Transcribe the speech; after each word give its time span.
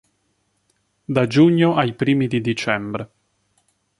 Da 1.05 1.27
giugno 1.27 1.75
ai 1.75 1.93
primi 1.93 2.25
di 2.25 2.41
dicembre. 2.41 3.09